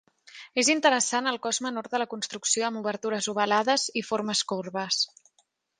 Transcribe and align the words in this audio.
És 0.61 0.69
interessant 0.73 1.31
el 1.33 1.37
cos 1.43 1.59
menor 1.67 1.89
de 1.93 2.01
la 2.03 2.09
construcció 2.15 2.67
amb 2.71 2.81
obertures 2.83 3.31
ovalades 3.35 3.89
i 4.03 4.09
formes 4.13 4.45
corbes. 4.55 5.07